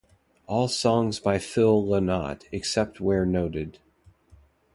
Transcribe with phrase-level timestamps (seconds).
[0.47, 3.77] All songs by Phil Lynott, except where noted.